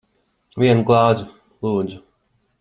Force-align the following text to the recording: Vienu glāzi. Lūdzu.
Vienu 0.63 0.85
glāzi. 0.87 1.29
Lūdzu. 1.69 2.03